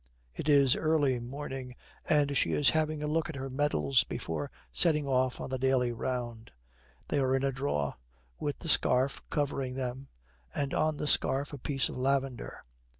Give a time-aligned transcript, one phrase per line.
[0.33, 1.75] It is early morning,
[2.09, 5.91] and she is having a look at her medals before setting off on the daily
[5.91, 6.49] round.
[7.09, 7.97] They are in a drawer,
[8.39, 10.07] with the scarf covering them,
[10.55, 12.63] and on the scarf a piece of lavender.